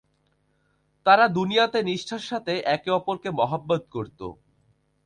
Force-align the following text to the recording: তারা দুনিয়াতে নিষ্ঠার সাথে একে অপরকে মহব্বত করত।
তারা 1.05 1.25
দুনিয়াতে 1.29 1.79
নিষ্ঠার 1.83 2.23
সাথে 2.29 2.53
একে 2.75 2.89
অপরকে 2.91 3.29
মহব্বত 3.39 3.83
করত। 3.93 4.19